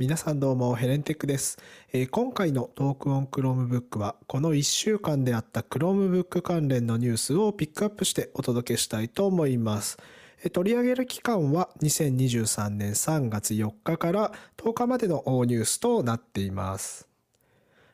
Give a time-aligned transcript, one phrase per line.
[0.00, 1.58] 皆さんどうも、ヘレンテックです。
[1.92, 9.98] えー、今回のトークオン Chromebook は、この1週間であった Chromebook 関連のニュースをピックアップしてお届けしたいと思います。
[10.42, 17.06] えー、取り上げる期間は2023年3月4日から10日までのニュースとなっています。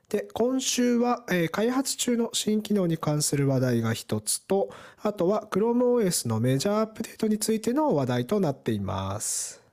[0.09, 4.71] で、今週は、えー、開発中の新機能に関する話題が一つと、
[5.03, 9.66] あとは ChromeOS のメジャーアップデートについての話題となっています。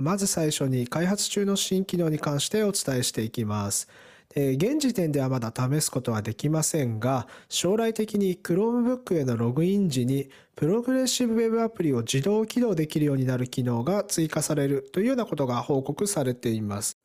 [0.00, 3.86] まず最初に開発中の新機能に関してお伝えしていきます。
[4.34, 16.96] 現時点ではまだ試すことはできませんが、将来的に Chromebook へのログイン時にプログレッシブウェブアプリを自動起動できるようになる機能が追加されるというようなことが報告されています。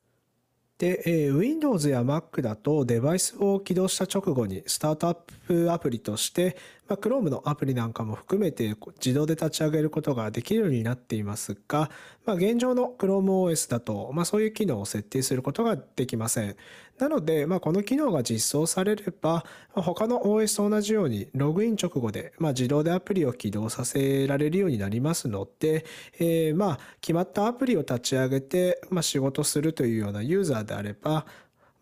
[0.78, 6.56] で、え Windows や Mac だとデバイスを起動した直後にスタートアップアプリとして、
[6.88, 11.90] まあ、Chrome のアプリなんかも含めて自動で立ち上げることができるようになっていますが、
[12.24, 16.56] まあ、現状の ChromeOS だと、まあ、そういう機能を設定することができません。
[16.98, 25.84] なので、まあ、この機能が実装されれば、他の OS と同じようにログイン直後で、まあ、自動でアプリを起動させられるようになりますので、
[26.18, 31.24] えー、まあ決まったアプリを立ち上げて、まあ、仕事するというようなユーザーであれば、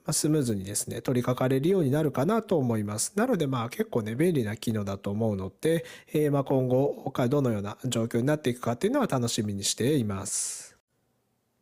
[0.07, 3.13] まスムーズにですね、取り掛かれるようになるかなと思います。
[3.17, 10.77] なのでまあ結構ね、便利な機能だと思うので、えー、ま今後、他どのような状況になっていくかっていうのは楽しみにしています。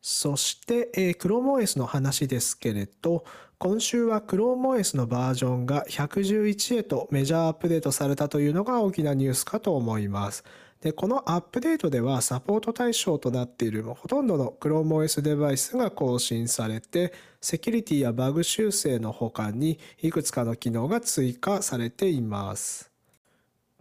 [0.01, 3.25] そして、えー、ChromeOS の話ですけれど、
[3.59, 10.43] 今週は ChromeOS のバージョンが111へとメジャーアップデートされたというのが大きなニュースかと思います。
[10.83, 22.92] で、このアップデートではサポート対象となっているほとんどの ChromeOS デバイスが更新されて、セキュリティやバグ修正の他にいくつかの機能が追加されています。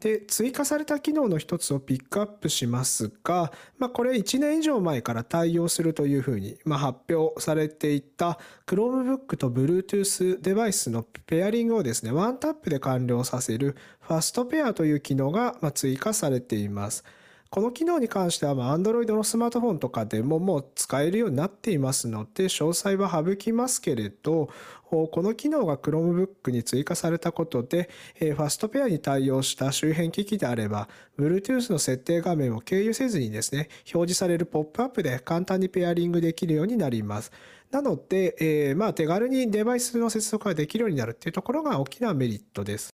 [0.01, 17.03] で、追加された機能の一つをピックアップしますが、まあ、これ1年以上前から対応するというふうに、まあ、発表されていた Chromebook と Bluetooth デバイスのペアリングをですね、ワンタップで完了させるファストペアという機能が追加されています。
[17.53, 24.47] この機能に関しては、まあ、Android のスマートフォンとかでももう使えるようになっていますので、詳細は省きますけれど、
[24.89, 30.87] この機能が Chromebook に追加されたことで、ファストペアに対応した周辺機器であれば、
[31.19, 37.33] Bluetooth の設定画面を経由せずにですね、表示されるポップアップで簡単にペアリングできるようになります。
[37.69, 42.90] なので、まあ手軽にデバイスの接続ができるようになるっていうところが大きなメリットです。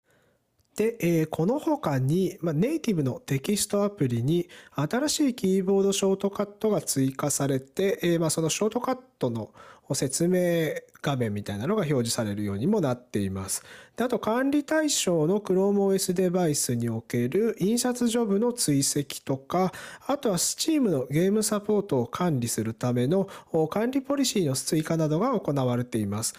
[0.77, 9.51] で、えー、この他に、まあ、ネイティブのテキストアプリに新しいキーボードショートカットが追加されて、えー、まあ、そのショートカットの
[9.95, 13.63] 説明画面みたいなのが表示されるようにもなっています。
[13.97, 19.73] であと管理対象の ChromeOS デバイスにおける印刷ジョブの追跡とか、
[20.07, 23.29] あとは Steam のゲームサポートを管理するための
[23.71, 26.35] 管理ポリシーの追加などが行われています。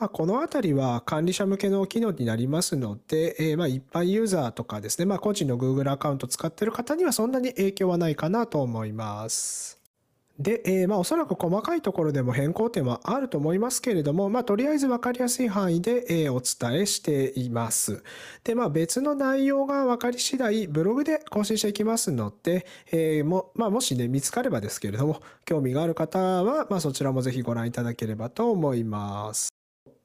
[0.00, 9.78] まあ、このあたりは管理者向けの機能になりますので、えー、まあ一般ユーザーとかですね、まあ、個人の Google アカウント使っている方にはそんなに影響はないかなと思います。
[10.38, 18.02] で、えー、まあおそらく細かいところでも変更点はあると思いますけれども、まあとりあえず分かりやすい範囲で、えー、お伝えしています。
[18.42, 29.59] で、まあ別の内容が分かり次第、ブログで更新していきますので、えー、も、まあもしね、見つかればですけれども、興味がある方は、まあそちらもぜひご覧いただければと思います。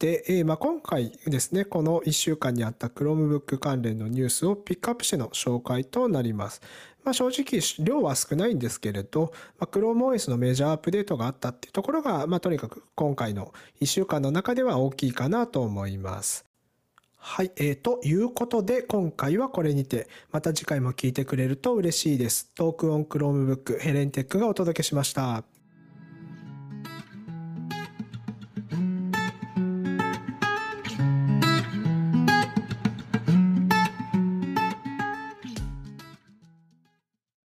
[0.05, 6.61] で、えー、まあ、今回ですね、この1週間にあった Chromebook 関連のニュースをピックアップしての紹介となります。
[7.03, 13.51] まあ、正直量は少ないんですけれど、まあ、ChromeOS のメジャーアップデートがあったっていうところが、まあ、とにかく今回の
[13.81, 16.45] 1週間の中では大きいかなと思います。
[17.17, 22.51] はい、えー、ということで今回はこれにて、また次回も聞いてくれると嬉しいです。
[22.53, 25.54] トークオン Chromebook ヘレンテックがお届けしました。